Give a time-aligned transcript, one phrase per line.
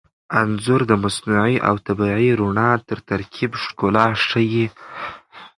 [0.39, 4.67] انځور د مصنوعي او طبیعي رڼا تر ترکیب ښکلا ښيي.